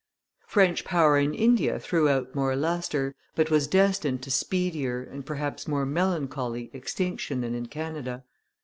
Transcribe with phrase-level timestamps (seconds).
[0.47, 5.67] French power in India threw out more lustre, but was destined to speedier, and perhaps
[5.67, 8.23] more melancholy, extinction than in Canada.